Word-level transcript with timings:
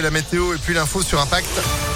la 0.00 0.10
météo 0.10 0.54
et 0.54 0.58
puis 0.58 0.74
l'info 0.74 1.02
sur 1.02 1.20
Impact. 1.20 1.95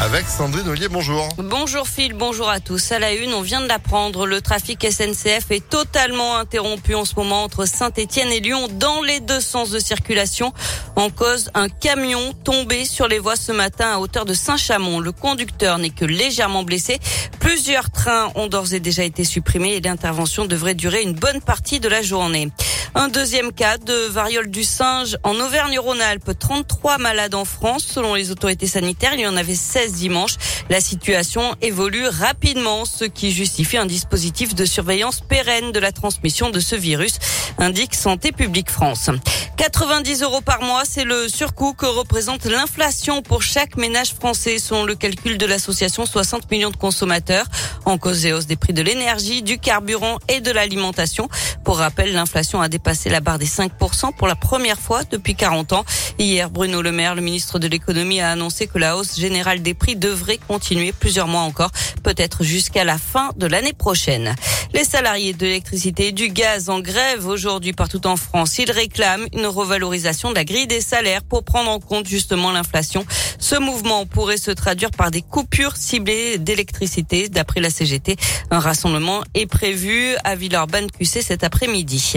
Avec 0.00 0.26
Sandrine 0.26 0.68
Ollier, 0.68 0.88
bonjour. 0.88 1.28
Bonjour 1.38 1.86
Phil, 1.86 2.14
bonjour 2.14 2.48
à 2.48 2.58
tous. 2.58 2.90
À 2.90 2.98
la 2.98 3.12
une, 3.12 3.32
on 3.32 3.42
vient 3.42 3.60
de 3.60 3.68
l'apprendre, 3.68 4.26
le 4.26 4.40
trafic 4.40 4.84
SNCF 4.84 5.50
est 5.50 5.68
totalement 5.68 6.36
interrompu 6.36 6.96
en 6.96 7.04
ce 7.04 7.14
moment 7.14 7.44
entre 7.44 7.64
Saint-Etienne 7.64 8.32
et 8.32 8.40
Lyon 8.40 8.66
dans 8.72 9.02
les 9.02 9.20
deux 9.20 9.40
sens 9.40 9.70
de 9.70 9.78
circulation. 9.78 10.52
En 10.96 11.10
cause, 11.10 11.50
un 11.54 11.68
camion 11.68 12.32
tombé 12.32 12.84
sur 12.84 13.06
les 13.06 13.20
voies 13.20 13.36
ce 13.36 13.52
matin 13.52 13.92
à 13.94 13.98
hauteur 13.98 14.24
de 14.24 14.34
Saint-Chamond. 14.34 14.98
Le 14.98 15.12
conducteur 15.12 15.78
n'est 15.78 15.90
que 15.90 16.04
légèrement 16.04 16.64
blessé. 16.64 16.98
Plusieurs 17.38 17.90
trains 17.90 18.32
ont 18.34 18.48
d'ores 18.48 18.74
et 18.74 18.80
déjà 18.80 19.04
été 19.04 19.22
supprimés 19.22 19.74
et 19.74 19.80
l'intervention 19.80 20.44
devrait 20.44 20.74
durer 20.74 21.02
une 21.02 21.14
bonne 21.14 21.40
partie 21.40 21.78
de 21.78 21.88
la 21.88 22.02
journée. 22.02 22.50
Un 22.96 23.08
deuxième 23.08 23.52
cas 23.52 23.76
de 23.76 24.06
variole 24.08 24.48
du 24.48 24.62
singe 24.62 25.18
en 25.24 25.34
Auvergne-Rhône-Alpes. 25.34 26.30
33 26.38 26.98
malades 26.98 27.34
en 27.34 27.44
France. 27.44 27.84
Selon 27.84 28.14
les 28.14 28.30
autorités 28.30 28.68
sanitaires, 28.68 29.14
il 29.14 29.20
y 29.20 29.26
en 29.26 29.36
avait 29.36 29.56
16 29.56 29.83
dimanche. 29.92 30.34
La 30.70 30.80
situation 30.80 31.54
évolue 31.60 32.06
rapidement, 32.06 32.84
ce 32.84 33.04
qui 33.04 33.30
justifie 33.30 33.76
un 33.76 33.86
dispositif 33.86 34.54
de 34.54 34.64
surveillance 34.64 35.20
pérenne 35.20 35.72
de 35.72 35.78
la 35.78 35.92
transmission 35.92 36.50
de 36.50 36.60
ce 36.60 36.76
virus, 36.76 37.18
indique 37.58 37.94
Santé 37.94 38.32
publique 38.32 38.70
France. 38.70 39.10
90 39.56 40.22
euros 40.22 40.40
par 40.40 40.62
mois, 40.62 40.82
c'est 40.84 41.04
le 41.04 41.28
surcoût 41.28 41.74
que 41.74 41.86
représente 41.86 42.44
l'inflation 42.44 43.22
pour 43.22 43.42
chaque 43.42 43.76
ménage 43.76 44.12
français, 44.12 44.58
selon 44.58 44.84
le 44.84 44.94
calcul 44.94 45.38
de 45.38 45.46
l'association 45.46 46.06
60 46.06 46.50
millions 46.50 46.70
de 46.70 46.76
consommateurs, 46.76 47.46
en 47.84 47.98
cause 47.98 48.22
des 48.22 48.32
hausses 48.32 48.46
des 48.46 48.56
prix 48.56 48.72
de 48.72 48.82
l'énergie, 48.82 49.42
du 49.42 49.58
carburant 49.58 50.18
et 50.28 50.40
de 50.40 50.50
l'alimentation. 50.50 51.28
Pour 51.64 51.78
rappel, 51.78 52.12
l'inflation 52.12 52.60
a 52.60 52.68
dépassé 52.68 53.10
la 53.10 53.20
barre 53.20 53.38
des 53.38 53.46
5% 53.46 54.14
pour 54.16 54.26
la 54.26 54.34
première 54.34 54.78
fois 54.78 55.02
depuis 55.04 55.34
40 55.34 55.72
ans. 55.72 55.84
Hier, 56.18 56.50
Bruno 56.50 56.82
Le 56.82 56.92
Maire, 56.92 57.14
le 57.14 57.22
ministre 57.22 57.58
de 57.58 57.68
l'économie, 57.68 58.20
a 58.20 58.30
annoncé 58.30 58.66
que 58.66 58.78
la 58.78 58.96
hausse 58.96 59.18
générale 59.18 59.62
des 59.62 59.74
prix 59.74 59.96
devrait 59.96 60.38
continuer 60.38 60.92
plusieurs 60.92 61.28
mois 61.28 61.42
encore, 61.42 61.70
peut-être 62.02 62.44
jusqu'à 62.44 62.84
la 62.84 62.98
fin 62.98 63.30
de 63.36 63.46
l'année 63.46 63.72
prochaine. 63.72 64.34
Les 64.74 64.82
salariés 64.82 65.34
de 65.34 65.46
l'électricité 65.46 66.08
et 66.08 66.12
du 66.12 66.30
gaz 66.30 66.68
en 66.68 66.80
grève 66.80 67.28
aujourd'hui 67.28 67.72
partout 67.72 68.04
en 68.08 68.16
France. 68.16 68.58
Ils 68.58 68.72
réclament 68.72 69.28
une 69.32 69.46
revalorisation 69.46 70.30
de 70.30 70.34
la 70.34 70.44
grille 70.44 70.66
des 70.66 70.80
salaires 70.80 71.22
pour 71.22 71.44
prendre 71.44 71.70
en 71.70 71.78
compte 71.78 72.08
justement 72.08 72.50
l'inflation. 72.50 73.06
Ce 73.38 73.54
mouvement 73.54 74.04
pourrait 74.04 74.36
se 74.36 74.50
traduire 74.50 74.90
par 74.90 75.12
des 75.12 75.22
coupures 75.22 75.76
ciblées 75.76 76.38
d'électricité. 76.38 77.28
D'après 77.28 77.60
la 77.60 77.70
CGT, 77.70 78.16
un 78.50 78.58
rassemblement 78.58 79.22
est 79.34 79.46
prévu 79.46 80.16
à 80.24 80.34
Villeurbanne-QC 80.34 81.22
cet 81.22 81.44
après-midi. 81.44 82.14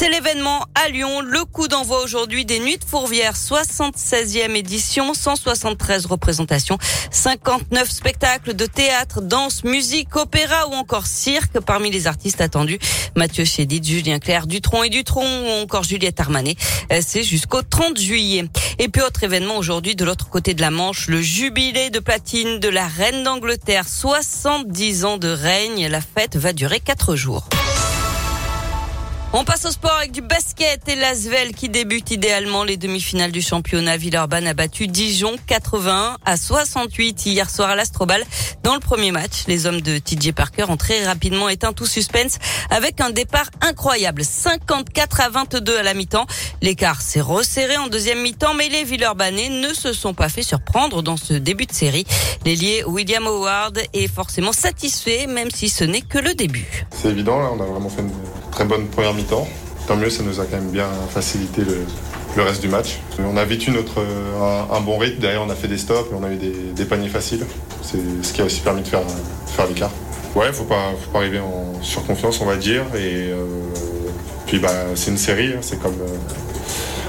C'est 0.00 0.10
l'événement 0.10 0.64
à 0.76 0.90
Lyon. 0.90 1.22
Le 1.22 1.44
coup 1.44 1.66
d'envoi 1.66 2.00
aujourd'hui 2.04 2.44
des 2.44 2.60
Nuits 2.60 2.78
de 2.78 2.84
Fourvière, 2.84 3.34
76e 3.34 4.54
édition, 4.54 5.12
173 5.12 6.06
représentations, 6.06 6.78
59 7.10 7.90
spectacles 7.90 8.54
de 8.54 8.66
théâtre, 8.66 9.20
danse, 9.20 9.64
musique, 9.64 10.14
opéra 10.14 10.68
ou 10.68 10.74
encore 10.74 11.08
cirque 11.08 11.58
parmi 11.58 11.90
les 11.90 12.06
artistes 12.06 12.40
attendus. 12.40 12.78
Mathieu 13.16 13.44
Chédid, 13.44 13.84
Julien 13.84 14.20
Clerc, 14.20 14.46
Dutron 14.46 14.84
et 14.84 14.88
Dutron 14.88 15.26
ou 15.26 15.62
encore 15.64 15.82
Juliette 15.82 16.20
Armanet. 16.20 16.54
Euh, 16.92 17.00
c'est 17.04 17.24
jusqu'au 17.24 17.62
30 17.62 17.98
juillet. 17.98 18.44
Et 18.78 18.88
puis 18.88 19.02
autre 19.02 19.24
événement 19.24 19.56
aujourd'hui 19.56 19.96
de 19.96 20.04
l'autre 20.04 20.28
côté 20.28 20.54
de 20.54 20.60
la 20.60 20.70
Manche, 20.70 21.08
le 21.08 21.20
jubilé 21.20 21.90
de 21.90 21.98
platine 21.98 22.60
de 22.60 22.68
la 22.68 22.86
reine 22.86 23.24
d'Angleterre. 23.24 23.88
70 23.88 25.04
ans 25.04 25.18
de 25.18 25.26
règne. 25.26 25.88
La 25.88 26.00
fête 26.00 26.36
va 26.36 26.52
durer 26.52 26.78
4 26.78 27.16
jours. 27.16 27.48
On 29.34 29.44
passe 29.44 29.66
au 29.66 29.70
sport 29.70 29.92
avec 29.98 30.12
du 30.12 30.22
basket 30.22 30.88
et 30.88 30.96
l'Asvel 30.96 31.52
qui 31.52 31.68
débute 31.68 32.10
idéalement 32.10 32.64
les 32.64 32.78
demi-finales 32.78 33.30
du 33.30 33.42
championnat. 33.42 33.98
Villeurbanne 33.98 34.46
a 34.46 34.54
battu 34.54 34.86
Dijon 34.86 35.36
81 35.46 36.16
à 36.24 36.36
68 36.38 37.26
hier 37.26 37.50
soir 37.50 37.68
à 37.68 37.76
l'Astrobal. 37.76 38.24
Dans 38.62 38.72
le 38.72 38.80
premier 38.80 39.12
match, 39.12 39.44
les 39.46 39.66
hommes 39.66 39.82
de 39.82 39.98
TJ 39.98 40.32
Parker 40.32 40.64
ont 40.70 40.78
très 40.78 41.04
rapidement 41.04 41.50
éteint 41.50 41.74
tout 41.74 41.84
suspense 41.84 42.38
avec 42.70 43.02
un 43.02 43.10
départ 43.10 43.50
incroyable. 43.60 44.24
54 44.24 45.20
à 45.20 45.28
22 45.28 45.76
à 45.76 45.82
la 45.82 45.92
mi-temps. 45.92 46.26
L'écart 46.62 47.02
s'est 47.02 47.20
resserré 47.20 47.76
en 47.76 47.88
deuxième 47.88 48.22
mi-temps, 48.22 48.54
mais 48.54 48.70
les 48.70 48.84
Villeurbanais 48.84 49.50
ne 49.50 49.74
se 49.74 49.92
sont 49.92 50.14
pas 50.14 50.30
fait 50.30 50.42
surprendre 50.42 51.02
dans 51.02 51.18
ce 51.18 51.34
début 51.34 51.66
de 51.66 51.72
série. 51.72 52.06
L'ailier 52.46 52.82
William 52.86 53.26
Howard 53.26 53.78
est 53.92 54.08
forcément 54.08 54.52
satisfait, 54.52 55.26
même 55.26 55.50
si 55.50 55.68
ce 55.68 55.84
n'est 55.84 56.00
que 56.00 56.18
le 56.18 56.32
début. 56.32 56.86
C'est 56.90 57.10
évident, 57.10 57.38
là, 57.40 57.50
on 57.52 57.60
a 57.60 57.66
vraiment 57.66 57.90
fait 57.90 58.00
une 58.00 58.10
très 58.58 58.66
bonne 58.66 58.88
première 58.88 59.14
mi-temps. 59.14 59.46
Tant 59.86 59.94
mieux, 59.94 60.10
ça 60.10 60.24
nous 60.24 60.40
a 60.40 60.44
quand 60.44 60.56
même 60.56 60.70
bien 60.70 60.88
facilité 61.10 61.62
le, 61.62 61.76
le 62.36 62.42
reste 62.42 62.60
du 62.60 62.66
match. 62.66 62.98
On 63.20 63.36
a 63.36 63.44
vite 63.44 63.68
eu 63.68 63.70
notre, 63.70 64.02
un, 64.72 64.80
bon 64.80 64.98
rythme, 64.98 65.20
derrière 65.20 65.44
on 65.44 65.50
a 65.50 65.54
fait 65.54 65.68
des 65.68 65.78
stops 65.78 66.10
et 66.10 66.14
on 66.16 66.24
a 66.24 66.32
eu 66.32 66.34
des, 66.38 66.72
des 66.74 66.84
paniers 66.84 67.08
faciles. 67.08 67.46
C'est 67.82 68.00
ce 68.20 68.32
qui 68.32 68.42
a 68.42 68.44
aussi 68.44 68.60
permis 68.60 68.82
de 68.82 68.88
faire, 68.88 69.02
faire 69.46 69.68
l'écart. 69.68 69.92
Ouais, 70.34 70.52
faut 70.52 70.64
pas, 70.64 70.90
faut 71.00 71.10
pas 71.12 71.20
arriver 71.20 71.38
en 71.38 71.80
surconfiance, 71.82 72.40
on 72.40 72.46
va 72.46 72.56
dire. 72.56 72.82
Et 72.96 73.30
euh, 73.30 73.44
puis 74.46 74.58
bah, 74.58 74.72
c'est 74.96 75.12
une 75.12 75.18
série, 75.18 75.52
hein, 75.52 75.60
c'est 75.60 75.80
comme 75.80 76.00
euh, 76.00 76.16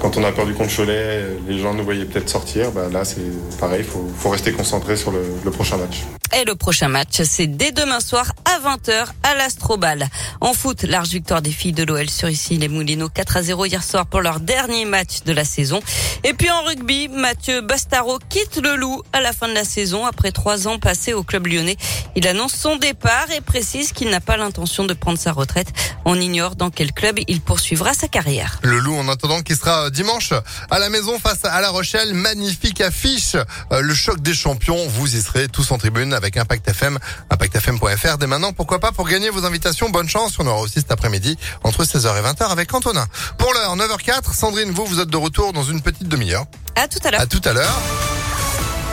quand 0.00 0.16
on 0.16 0.22
a 0.22 0.30
perdu 0.30 0.54
contre 0.54 0.72
Cholet, 0.76 1.24
les 1.48 1.58
gens 1.58 1.74
nous 1.74 1.82
voyaient 1.82 2.04
peut-être 2.04 2.28
sortir. 2.28 2.70
Bah, 2.70 2.82
là, 2.92 3.04
c'est 3.04 3.58
pareil, 3.58 3.80
il 3.80 3.84
faut, 3.84 4.06
faut, 4.16 4.30
rester 4.30 4.52
concentré 4.52 4.94
sur 4.94 5.10
le, 5.10 5.22
le 5.44 5.50
prochain 5.50 5.76
match. 5.76 6.04
Et 6.34 6.44
le 6.44 6.54
prochain 6.54 6.88
match, 6.88 7.20
c'est 7.24 7.46
dès 7.46 7.72
demain 7.72 8.00
soir 8.00 8.32
à 8.46 8.58
20h 8.58 9.04
à 9.22 9.34
l'Astrobal. 9.34 10.08
En 10.40 10.54
foot, 10.54 10.82
large 10.82 11.10
victoire 11.10 11.42
des 11.42 11.50
filles 11.50 11.72
de 11.72 11.82
l'OL 11.82 12.08
sur 12.08 12.30
ici 12.30 12.56
les 12.56 12.68
Moulineaux 12.68 13.10
4 13.10 13.36
à 13.36 13.42
0 13.42 13.66
hier 13.66 13.84
soir 13.84 14.06
pour 14.06 14.22
leur 14.22 14.40
dernier 14.40 14.86
match 14.86 15.24
de 15.26 15.32
la 15.32 15.44
saison. 15.44 15.80
Et 16.24 16.32
puis 16.32 16.50
en 16.50 16.62
rugby, 16.62 17.08
Mathieu 17.08 17.60
Bastaro 17.60 18.18
quitte 18.30 18.60
le 18.62 18.76
Loup 18.76 19.02
à 19.12 19.20
la 19.20 19.34
fin 19.34 19.46
de 19.46 19.52
la 19.52 19.64
saison 19.64 20.06
après 20.06 20.32
trois 20.32 20.68
ans 20.68 20.78
passés 20.78 21.12
au 21.12 21.22
club 21.22 21.48
lyonnais. 21.48 21.76
Il 22.16 22.26
annonce 22.26 22.54
son 22.54 22.76
départ 22.76 23.30
et 23.36 23.42
précise 23.42 23.92
qu'il 23.92 24.08
n'a 24.08 24.20
pas 24.20 24.38
l'intention 24.38 24.84
de 24.84 24.94
prendre 24.94 25.18
sa 25.18 25.32
retraite. 25.32 25.68
On 26.06 26.18
ignore 26.18 26.56
dans 26.56 26.70
quel 26.70 26.92
club 26.92 27.18
il 27.28 27.42
poursuivra 27.42 27.92
sa 27.92 28.08
carrière. 28.08 28.58
Le 28.62 28.78
Loup, 28.78 28.96
en 28.96 29.08
attendant, 29.08 29.42
qui 29.42 29.54
sera 29.54 29.90
dimanche 29.90 30.32
à 30.70 30.78
la 30.78 30.88
maison 30.88 31.18
face 31.18 31.44
à 31.44 31.60
La 31.60 31.68
Rochelle. 31.68 32.14
Magnifique 32.14 32.80
affiche. 32.80 33.36
Le 33.70 33.94
choc 33.94 34.22
des 34.22 34.34
champions. 34.34 34.88
Vous 34.88 35.14
y 35.14 35.20
serez 35.20 35.48
tous 35.48 35.70
en 35.72 35.78
tribune 35.78 36.14
avec 36.22 36.36
Impact 36.36 36.68
FM, 36.68 36.98
impactfm.fr 37.30 38.18
dès 38.18 38.26
maintenant. 38.26 38.52
Pourquoi 38.52 38.78
pas 38.78 38.92
pour 38.92 39.08
gagner 39.08 39.30
vos 39.30 39.44
invitations. 39.44 39.90
Bonne 39.90 40.08
chance. 40.08 40.38
On 40.38 40.46
aura 40.46 40.60
aussi 40.60 40.74
cet 40.74 40.92
après-midi 40.92 41.36
entre 41.64 41.84
16h 41.84 42.18
et 42.18 42.22
20h 42.22 42.48
avec 42.50 42.72
Antonin. 42.72 43.06
Pour 43.38 43.52
l'heure, 43.52 43.76
9h04. 43.76 44.34
Sandrine, 44.34 44.70
vous, 44.70 44.86
vous 44.86 45.00
êtes 45.00 45.08
de 45.08 45.16
retour 45.16 45.52
dans 45.52 45.64
une 45.64 45.82
petite 45.82 46.08
demi-heure. 46.08 46.44
À 46.76 46.86
tout 46.86 47.00
à 47.04 47.10
l'heure. 47.10 47.20
À 47.20 47.26
tout 47.26 47.40
à 47.44 47.52
l'heure. 47.52 47.78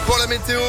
Pour 0.06 0.18
la 0.18 0.28
météo. 0.28 0.60